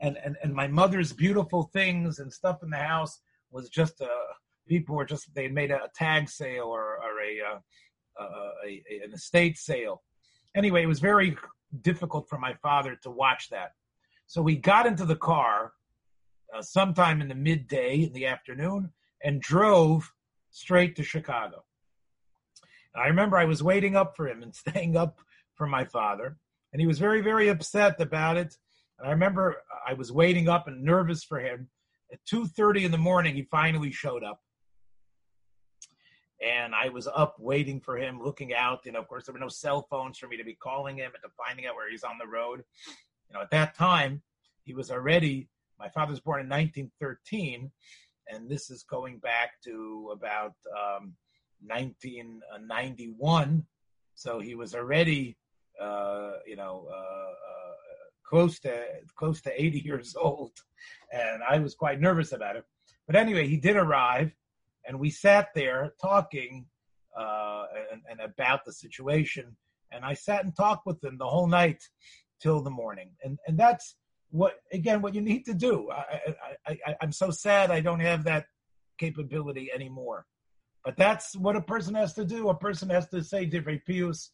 [0.00, 4.06] And and, and my mother's beautiful things and stuff in the house was just uh
[4.68, 9.04] people were just they made a, tag sale or, or a, uh, uh, a, a
[9.04, 10.02] an estate sale.
[10.54, 11.36] Anyway it was very
[11.82, 13.72] difficult for my father to watch that.
[14.26, 15.72] So we got into the car
[16.56, 20.12] uh, sometime in the midday in the afternoon and drove
[20.50, 21.64] straight to Chicago.
[22.94, 25.20] I remember I was waiting up for him and staying up
[25.54, 26.36] for my father,
[26.72, 28.56] and he was very, very upset about it.
[28.98, 31.68] And I remember I was waiting up and nervous for him.
[32.12, 34.40] At 2:30 in the morning, he finally showed up.
[36.40, 38.80] And I was up waiting for him, looking out.
[38.84, 41.10] You know, of course, there were no cell phones for me to be calling him
[41.12, 42.62] and to finding out where he's on the road.
[43.28, 44.22] You know, at that time,
[44.62, 47.70] he was already my father was born in 1913,
[48.28, 51.14] and this is going back to about um,
[51.66, 53.64] 1991.
[54.14, 55.36] So he was already,
[55.80, 57.74] uh, you know, uh, uh,
[58.24, 58.84] close to
[59.16, 60.52] close to 80 years old,
[61.12, 62.64] and I was quite nervous about it.
[63.06, 64.32] But anyway, he did arrive,
[64.86, 66.66] and we sat there talking
[67.16, 69.56] uh, and, and about the situation.
[69.90, 71.82] And I sat and talked with him the whole night
[72.40, 73.96] till the morning, and and that's
[74.30, 75.90] what again what you need to do.
[75.90, 76.34] I,
[76.66, 78.46] I, I, I'm so sad I don't have that
[78.98, 80.26] capability anymore.
[80.84, 82.48] But that's what a person has to do.
[82.48, 84.32] A person has to say divrei pius.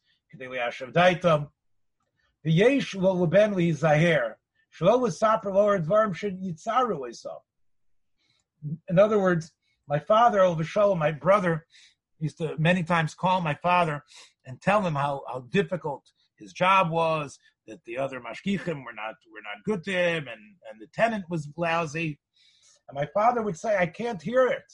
[8.89, 9.53] In other words,
[9.89, 11.67] my father, Shalom, my brother,
[12.19, 14.03] used to many times call my father
[14.47, 16.05] and tell him how, how difficult
[16.37, 20.57] his job was, that the other mashgichim were not were not good to him, and
[20.71, 22.19] and the tenant was lousy.
[22.89, 24.73] And my father would say, "I can't hear it."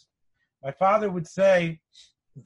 [0.63, 1.81] My father would say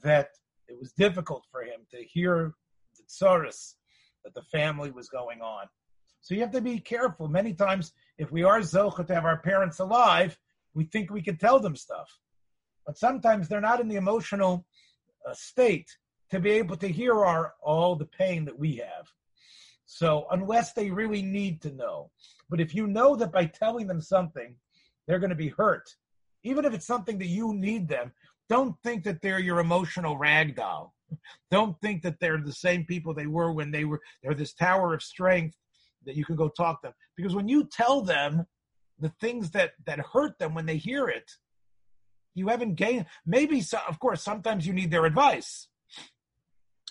[0.03, 0.29] that
[0.67, 2.53] it was difficult for him to hear
[2.97, 3.75] the tsaris
[4.23, 5.67] that the family was going on.
[6.21, 7.27] So you have to be careful.
[7.27, 10.37] Many times, if we are zocha to have our parents alive,
[10.73, 12.09] we think we can tell them stuff,
[12.85, 14.65] but sometimes they're not in the emotional
[15.27, 15.87] uh, state
[16.31, 19.07] to be able to hear our all the pain that we have.
[19.95, 22.11] So unless they really need to know,
[22.49, 24.57] but if you know that by telling them something,
[25.07, 25.89] they're going to be hurt,
[26.43, 28.11] even if it's something that you need them,
[28.49, 30.93] don't think that they're your emotional rag doll.
[31.49, 34.93] Don't think that they're the same people they were when they were they're this tower
[34.93, 35.55] of strength
[36.05, 36.95] that you can go talk to them.
[37.15, 38.45] Because when you tell them
[38.99, 41.31] the things that that hurt them when they hear it,
[42.33, 43.05] you haven't gained.
[43.25, 45.69] Maybe, so, of course, sometimes you need their advice,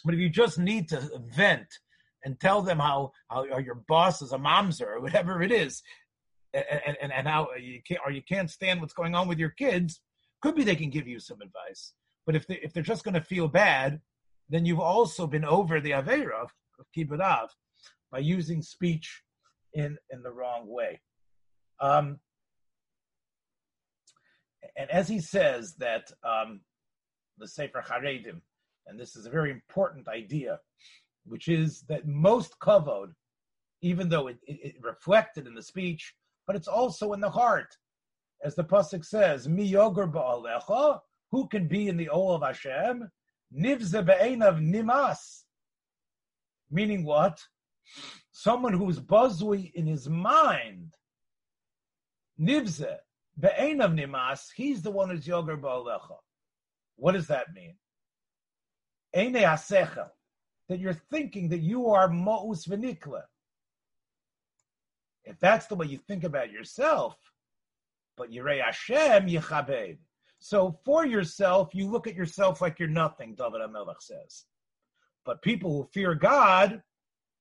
[0.07, 1.69] but if you just need to vent
[2.25, 5.83] and tell them how, how your boss is a mamzer or whatever it is,
[6.53, 9.51] and, and, and how you can't or you can't stand what's going on with your
[9.51, 10.01] kids,
[10.41, 11.93] could be they can give you some advice.
[12.27, 14.01] But if they if they're just going to feel bad,
[14.49, 17.51] then you've also been over the avera of, of kibbud av
[18.11, 19.23] by using speech
[19.73, 21.01] in in the wrong way.
[21.81, 22.21] Um,
[24.77, 26.61] and as he says that um,
[27.39, 28.41] the Sefer Haredim,
[28.87, 30.61] and this is a very important idea,
[31.25, 33.13] which is that most kavod,
[33.83, 36.15] even though it, it, it reflected in the speech,
[36.47, 37.77] but it's also in the heart.
[38.43, 43.11] As the pasuk says, "Mi yoger ba'alecha," who can be in the ol of Hashem?
[43.57, 45.45] Nivze be'enav nimas.
[46.71, 47.41] Meaning what?
[48.33, 50.95] Someone who's buzwy in his mind.
[52.41, 52.97] Nivze
[53.39, 54.49] be'enav nimas.
[54.55, 56.17] He's the one who's yoger ba'alecha.
[56.97, 57.77] What does that mean?
[59.15, 60.11] Eine asechel.
[60.69, 63.23] That you're thinking that you are mo'us v'nikla.
[65.25, 67.17] If that's the way you think about yourself,
[68.17, 69.99] but Yirei Hashem Yichabed.
[70.39, 74.45] So for yourself, you look at yourself like you're nothing, David HaMelech says.
[75.25, 76.83] But people who fear God,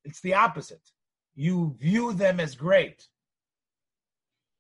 [0.06, 0.90] it's the opposite.
[1.36, 3.08] You view them as great.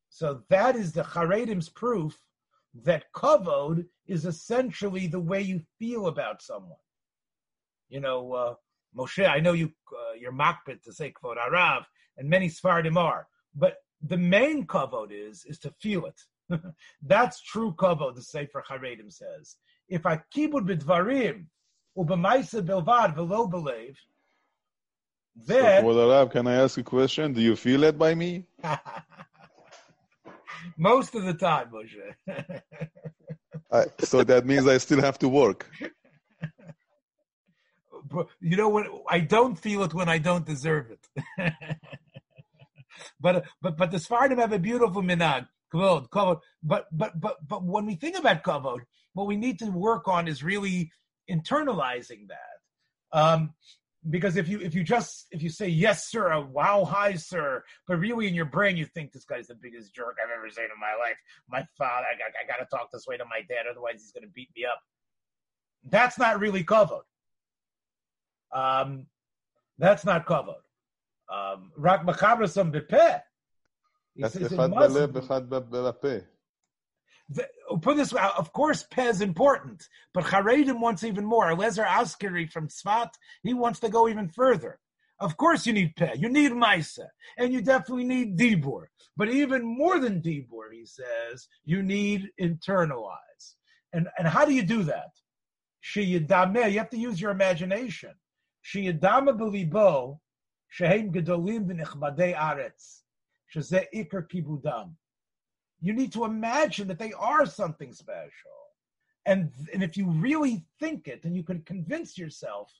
[0.10, 2.20] So that is the Charedim's proof
[2.84, 6.83] that kavod is essentially the way you feel about someone.
[7.94, 8.54] You know, uh,
[8.98, 11.84] Moshe, I know you, uh, you're makbid to say kvod arav,
[12.18, 13.28] and many Sfardim are.
[13.56, 16.20] But the main kavod is is to feel it.
[17.04, 18.16] That's true kavod.
[18.16, 21.46] The Sefer Haredim says, if I kibud b'dvarim
[21.96, 24.00] ubemaisa belvad velo believe,
[25.36, 25.84] then.
[25.84, 27.32] So, Arav, can I ask a question?
[27.32, 28.48] Do you feel it by me?
[30.78, 32.08] Most of the time, Moshe.
[33.72, 35.70] I, so that means I still have to work.
[38.40, 38.88] You know what?
[39.10, 41.54] I don't feel it when I don't deserve it.
[43.20, 46.40] but but but the Sfardim have a beautiful minag, kavod, kavod.
[46.62, 48.82] But but but but when we think about kavod,
[49.14, 50.92] what we need to work on is really
[51.30, 53.18] internalizing that.
[53.18, 53.54] Um,
[54.10, 57.64] because if you if you just if you say yes sir a wow hi sir
[57.88, 60.66] but really in your brain you think this guy's the biggest jerk i've ever seen
[60.66, 61.16] in my life
[61.48, 64.12] my father i, I, I got to talk this way to my dad otherwise he's
[64.12, 64.80] to beat me up
[65.90, 67.04] that's not really kavod
[68.54, 69.06] um,
[69.78, 70.64] that's not kavod
[71.30, 73.22] um, rak machabrasam bepeh.
[77.82, 81.46] Put this way, of course, peh is important, but Haredim wants even more.
[81.56, 83.10] Lezer Azikri from Tzfat,
[83.42, 84.80] he wants to go even further.
[85.20, 88.84] Of course, you need peh, you need Maisa, and you definitely need Dibur.
[89.16, 93.56] But even more than Dibur, he says, you need internalize.
[93.94, 95.12] And, and how do you do that?
[95.96, 96.26] You
[96.80, 98.12] have to use your imagination.
[98.64, 100.20] Sheyadama belibo
[100.70, 103.02] shehem gedolim v'nechmadei aretz
[103.54, 104.96] shezeh ikar kibudam.
[105.82, 108.32] You need to imagine that they are something special.
[109.26, 112.72] And, and if you really think it, then you can convince yourself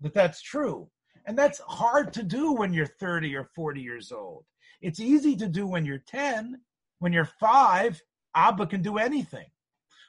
[0.00, 0.90] that that's true.
[1.26, 4.44] And that's hard to do when you're 30 or 40 years old.
[4.80, 6.60] It's easy to do when you're 10.
[6.98, 8.00] When you're five,
[8.34, 9.46] Abba can do anything.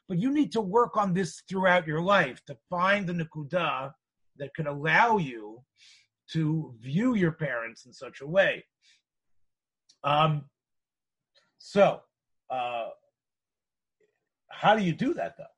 [0.07, 3.91] But you need to work on this throughout your life to find the Nakudah
[4.41, 5.61] that could allow you
[6.33, 8.65] to view your parents in such a way.
[10.03, 10.45] Um,
[11.59, 12.01] so,
[12.49, 12.89] uh,
[14.49, 15.55] how do you do that though?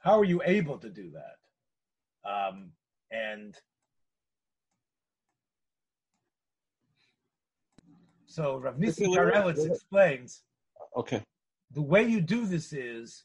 [0.00, 2.28] How are you able to do that?
[2.28, 2.72] Um,
[3.12, 3.54] and
[8.26, 10.42] so Rav Nissim Karelitz explains.
[10.96, 11.22] Okay.
[11.70, 13.22] The way you do this is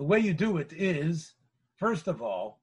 [0.00, 1.34] The way you do it is,
[1.76, 2.62] first of all,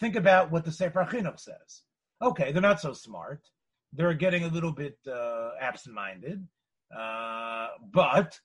[0.00, 1.82] think about what the Sefer Chinuch says.
[2.22, 3.46] Okay, they're not so smart.
[3.92, 6.48] They're getting a little bit uh, absent-minded,
[6.96, 8.40] uh, but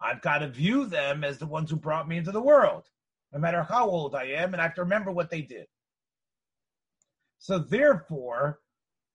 [0.00, 2.84] I've got to view them as the ones who brought me into the world,
[3.32, 5.66] no matter how old I am, and I have to remember what they did.
[7.40, 8.60] So therefore,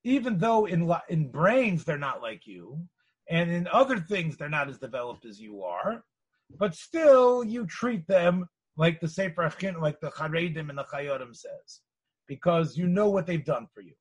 [0.04, 2.90] even though in in brains they're not like you,
[3.30, 6.04] and in other things they're not as developed as you are,
[6.50, 11.34] but still you treat them like the Sefer like the Charedim and the Chayei Adam
[11.34, 11.82] says,
[12.28, 13.94] because you know what they've done for you.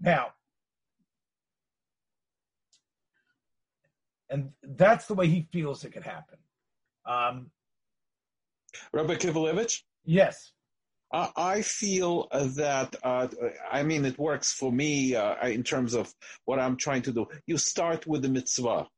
[0.00, 0.28] Now,
[4.30, 6.38] and that's the way he feels it could happen.
[7.06, 7.50] Um,
[8.92, 9.82] Rabbi Kivelevitz?
[10.04, 10.52] Yes.
[11.12, 13.28] I feel that, uh,
[13.70, 16.12] I mean, it works for me uh, in terms of
[16.44, 17.26] what I'm trying to do.
[17.46, 18.88] You start with the mitzvah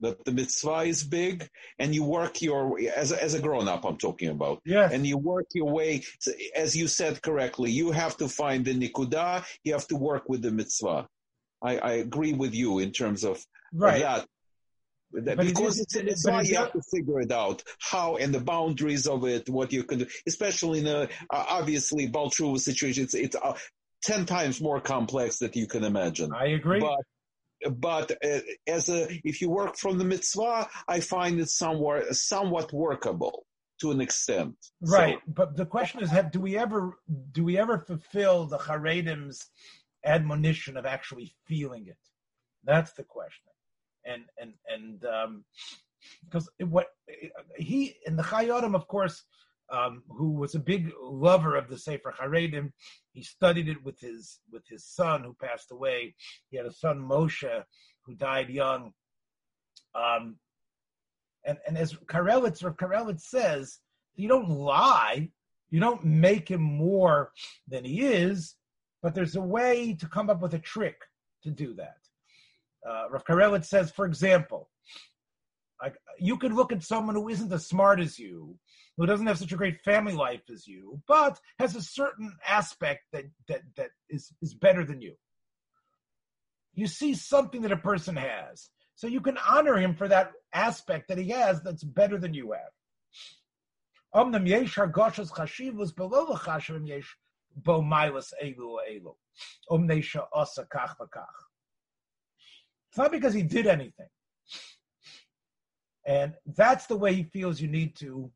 [0.00, 3.96] that the mitzvah is big and you work your as as a grown up I'm
[3.96, 4.92] talking about yes.
[4.92, 6.02] and you work your way
[6.54, 10.42] as you said correctly you have to find the nikudah you have to work with
[10.42, 11.08] the mitzvah
[11.64, 14.00] I, I agree with you in terms of, right.
[14.02, 14.26] that
[15.12, 19.06] that because it's a mitzvah, you have to figure it out how and the boundaries
[19.06, 23.04] of it, what you can do, especially in a uh, obviously Baal Teshuva situation.
[23.04, 23.54] It's, it's uh,
[24.02, 26.32] ten times more complex that you can imagine.
[26.34, 26.80] I agree.
[26.80, 26.98] But
[27.70, 32.72] but uh, as a if you work from the mitzvah, I find it somewhat somewhat
[32.72, 33.46] workable
[33.80, 34.54] to an extent.
[34.80, 36.98] Right, So, but the question is, have, do we ever
[37.32, 39.46] do we ever fulfill the Haredim's
[40.04, 41.98] admonition of actually feeling it?
[42.64, 43.50] That's the question,
[44.04, 45.44] and and and um,
[46.24, 46.88] because what
[47.56, 49.22] he in the Chayei Adam, of course,
[49.70, 52.72] um, who was a big lover of the Sefer Haredim,
[53.12, 56.14] he studied it with his with his son who passed away.
[56.50, 57.62] He had a son Moshe
[58.02, 58.92] who died young.
[59.94, 60.36] Um,
[61.44, 63.80] and and as Karelitz or Karelitz says,
[64.16, 65.30] you don't lie,
[65.70, 67.32] you don't make him more
[67.68, 68.56] than he is,
[69.02, 70.96] but there's a way to come up with a trick
[71.42, 71.98] to do that.
[72.88, 74.70] Uh, Rav Karelitz says, for example,
[75.82, 78.56] like you could look at someone who isn't as smart as you,
[78.96, 83.02] who doesn't have such a great family life as you, but has a certain aspect
[83.12, 85.14] that that that is is better than you.
[86.74, 91.08] You see something that a person has, so you can honor him for that aspect
[91.08, 92.72] that he has that's better than you have.
[102.90, 104.06] It's not because he did anything.
[106.06, 108.30] And that's the way he feels you need to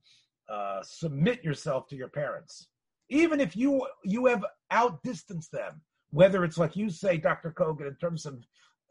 [0.48, 2.68] uh, submit yourself to your parents.
[3.10, 7.50] Even if you you have outdistanced them, whether it's like you say, Dr.
[7.50, 8.42] Kogan, in terms of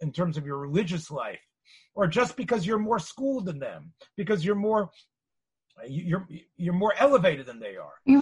[0.02, 1.40] in terms of your religious life,
[1.96, 4.90] or just because you're more schooled than them, because you're more
[5.88, 7.94] you're you're more elevated than they are.
[8.06, 8.22] You-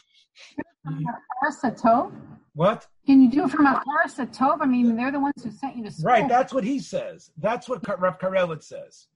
[1.44, 2.14] Harsa Tov?
[2.54, 2.88] What?
[3.06, 4.60] Can you do it from a Tov?
[4.62, 6.06] I mean, they're the ones who sent you to school.
[6.06, 7.32] Right, that's what he says.
[7.38, 9.08] That's what Rav Karelitz says.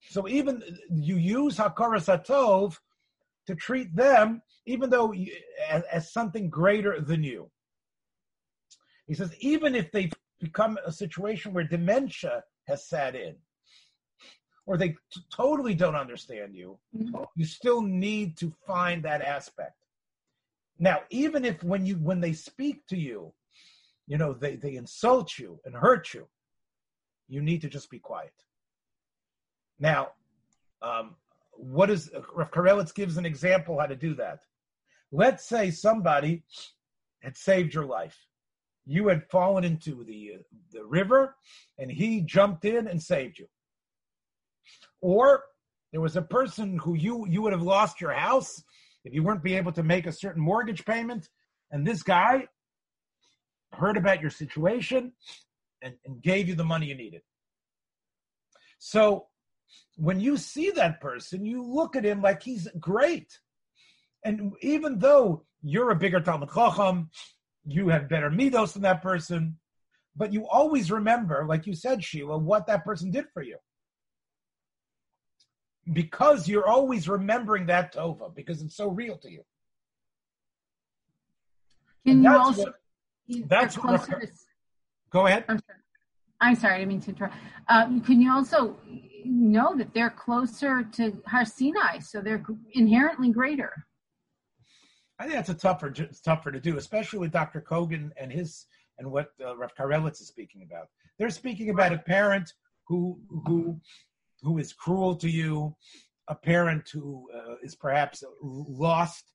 [0.00, 2.78] So even you use Hakaras Hatov
[3.46, 5.32] to treat them, even though you,
[5.68, 7.50] as, as something greater than you.
[9.06, 13.36] He says even if they become a situation where dementia has sat in,
[14.66, 17.26] or they t- totally don't understand you, Mhm.
[17.34, 19.74] you still need to find that aspect.
[20.78, 23.32] Now, even if when you when they speak to you,
[24.06, 26.28] you know they they insult you and hurt you,
[27.28, 28.34] you need to just be quiet.
[29.80, 30.08] Now,
[30.82, 31.14] um,
[31.52, 34.40] what is Rav Karelitz gives an example how to do that.
[35.10, 36.42] Let's say somebody
[37.22, 38.16] had saved your life.
[38.86, 41.36] You had fallen into the uh, the river,
[41.78, 43.46] and he jumped in and saved you.
[45.00, 45.44] Or
[45.92, 48.62] there was a person who you you would have lost your house
[49.04, 51.28] if you weren't be able to make a certain mortgage payment,
[51.70, 52.46] and this guy
[53.72, 55.12] heard about your situation
[55.82, 57.22] and, and gave you the money you needed.
[58.78, 59.26] So
[59.96, 63.38] when you see that person, you look at him like he's great.
[64.24, 67.10] And even though you're a bigger Talmud Chacham,
[67.64, 69.58] you have better midos than that person,
[70.16, 73.58] but you always remember, like you said, Sheila, what that person did for you.
[75.90, 79.42] Because you're always remembering that Tova, because it's so real to you.
[82.06, 82.64] Can you That's also?
[82.64, 84.30] what- that's what-
[85.10, 85.44] Go ahead.
[85.48, 85.78] I'm sorry.
[86.40, 87.34] I'm sorry, I didn't mean to interrupt.
[87.68, 88.78] Um, can you also
[89.28, 93.72] know that they're closer to Har Sinai, so they're inherently greater?
[95.18, 95.92] I think that's a tougher
[96.24, 97.60] tougher to do, especially with Dr.
[97.60, 98.66] Kogan and his
[98.98, 100.88] and what uh, Rav Karelitz is speaking about.
[101.18, 102.52] They're speaking about a parent
[102.86, 103.80] who who
[104.42, 105.74] who is cruel to you,
[106.28, 109.32] a parent who uh, is perhaps lost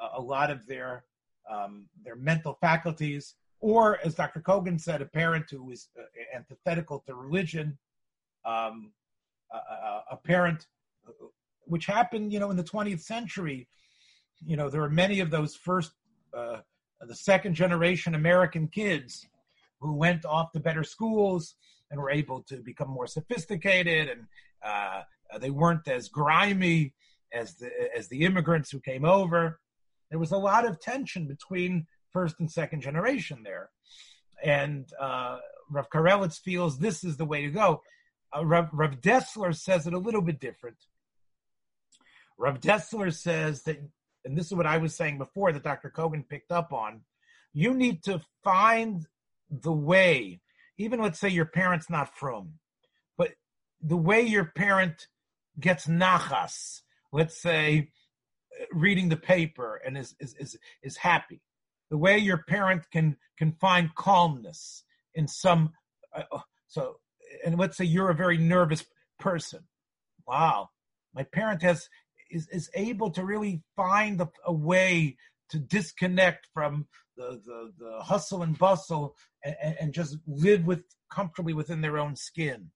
[0.00, 1.04] a, a lot of their
[1.50, 4.40] um, their mental faculties, or as Dr.
[4.40, 6.02] Kogan said, a parent who is uh,
[6.34, 7.78] antithetical to religion,
[8.44, 8.92] um,
[9.52, 10.66] a, parent
[11.64, 13.68] which happened, you know, in the 20th century
[14.44, 15.92] you know, there are many of those first,
[16.36, 16.58] uh,
[17.00, 19.26] the second generation American kids
[19.80, 21.54] who went off to better schools
[21.90, 24.26] and were able to become more sophisticated, and
[24.62, 25.02] uh,
[25.38, 26.94] they weren't as grimy
[27.32, 29.60] as the as the immigrants who came over.
[30.10, 33.70] There was a lot of tension between first and second generation there,
[34.42, 35.38] and uh,
[35.70, 37.82] Rav Karelitz feels this is the way to go.
[38.34, 38.70] Uh, Rav,
[39.00, 40.76] Dessler says it a little bit different.
[42.38, 43.80] Rav Dessler says that
[44.26, 45.88] and this is what I was saying before that Dr.
[45.88, 47.02] Kogan picked up on,
[47.54, 49.06] you need to find
[49.48, 50.40] the way,
[50.76, 52.54] even let's say your parent's not from,
[53.16, 53.30] but
[53.80, 55.06] the way your parent
[55.60, 57.88] gets nachas, let's say
[58.72, 61.40] reading the paper and is, is, is, is happy,
[61.88, 64.82] the way your parent can, can find calmness
[65.14, 65.72] in some,
[66.14, 66.96] uh, so,
[67.44, 68.84] and let's say you're a very nervous
[69.18, 69.60] person.
[70.26, 70.70] Wow.
[71.14, 71.88] My parent has
[72.30, 75.16] is, is able to really find a, a way
[75.50, 79.14] to disconnect from the, the, the hustle and bustle
[79.44, 82.70] and, and, just live with comfortably within their own skin.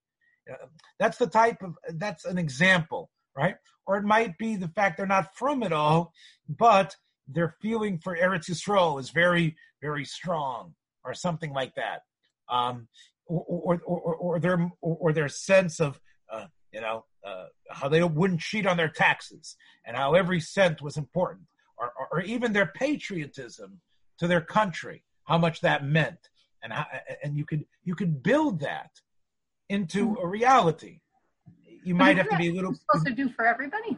[0.51, 0.67] Uh,
[0.99, 3.57] that's the type of, that's an example, right?
[3.87, 6.13] Or it might be the fact they're not from it all,
[6.49, 6.95] but
[7.29, 12.03] their feeling for Eretz Yisrael is very, very strong or something like that.
[12.49, 12.89] Um,
[13.31, 16.01] or, or, or, or, their, or their sense of,
[16.33, 19.57] uh, you know, uh, how they wouldn't cheat on their taxes
[19.87, 21.47] and how every cent was important,
[21.78, 23.81] or, or, or, even their patriotism
[24.18, 26.31] to their country, how much that meant,
[26.62, 26.87] and how,
[27.22, 28.91] and you could you could build that
[29.68, 31.01] into a reality.
[31.85, 33.97] You might have to be a little supposed to do for everybody.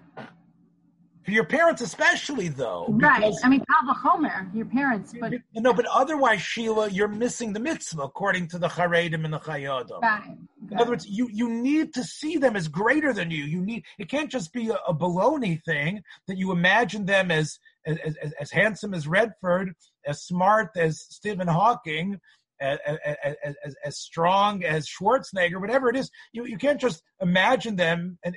[1.25, 2.87] For your parents, especially though.
[2.89, 3.33] Right.
[3.45, 8.03] I mean, Kal Vachomer, your parents, but no, but otherwise, Sheila, you're missing the mitzvah
[8.03, 10.01] according to the Charedim and the Chayei Adam.
[10.03, 10.37] Right.
[10.71, 13.45] In other words, you you need to see them as greater than you.
[13.45, 17.59] You need it can't just be a, a baloney thing that you imagine them as
[17.87, 22.19] as, as, as handsome as Redford, as smart as Stephen Hawking,
[22.61, 26.11] as, as, as, as, strong as Schwarzenegger, whatever it is.
[26.33, 28.37] You, you can't just imagine them and,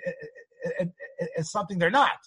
[1.38, 2.17] as something they're not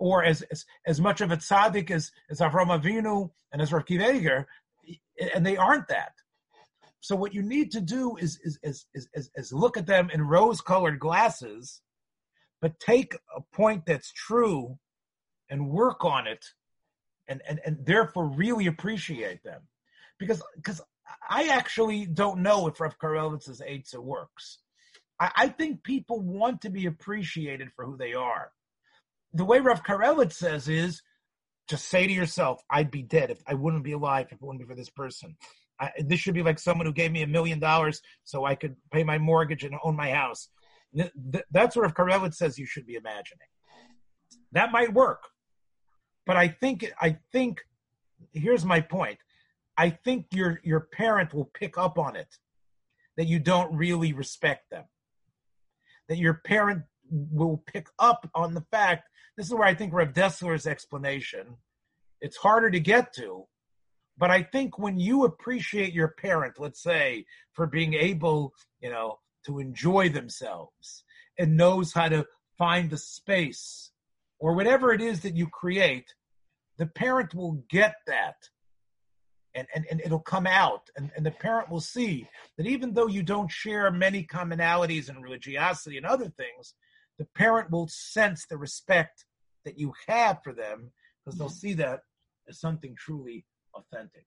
[0.00, 3.84] or as, as, as much of a tzaddik as, as Avram Avinu and as Rav
[3.84, 4.46] Kiva
[5.34, 6.14] and they aren't that.
[7.00, 10.22] So what you need to do is, is, is, is, is look at them in
[10.22, 11.82] rose-colored glasses,
[12.60, 14.78] but take a point that's true
[15.50, 16.44] and work on it
[17.28, 19.60] and, and, and therefore really appreciate them.
[20.18, 20.80] Because, because
[21.28, 24.58] I actually don't know if Rav Karelitz's Eitzah works.
[25.18, 28.50] I, I think people want to be appreciated for who they are
[29.32, 31.02] the way Rav Karelitz says is
[31.68, 34.60] just say to yourself, I'd be dead if I wouldn't be alive if it wouldn't
[34.60, 35.36] be for this person.
[35.80, 38.76] I, this should be like someone who gave me a million dollars so I could
[38.92, 40.48] pay my mortgage and own my house.
[40.94, 43.46] Th- th- that's what Rav Karelitz says you should be imagining.
[44.52, 45.22] That might work,
[46.26, 47.60] but I think I think
[48.32, 49.18] here's my point.
[49.76, 52.36] I think your your parent will pick up on it
[53.16, 54.84] that you don't really respect them.
[56.08, 59.09] That your parent will pick up on the fact
[59.40, 61.56] this is where I think Rev Dessler's explanation,
[62.20, 63.46] it's harder to get to,
[64.18, 67.24] but I think when you appreciate your parent, let's say,
[67.54, 71.04] for being able, you know, to enjoy themselves
[71.38, 72.26] and knows how to
[72.58, 73.92] find the space
[74.38, 76.12] or whatever it is that you create,
[76.76, 78.36] the parent will get that
[79.54, 82.28] and, and, and it'll come out and, and the parent will see
[82.58, 86.74] that even though you don't share many commonalities in religiosity and other things,
[87.18, 89.24] the parent will sense the respect
[89.64, 90.90] that you have for them
[91.24, 92.00] because they'll see that
[92.48, 93.44] as something truly
[93.74, 94.24] authentic.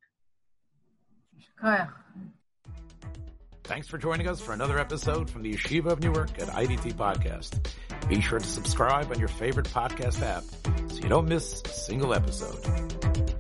[3.64, 7.70] Thanks for joining us for another episode from the Yeshiva of Newark at IDT Podcast.
[8.10, 10.44] Be sure to subscribe on your favorite podcast app
[10.92, 13.33] so you don't miss a single episode.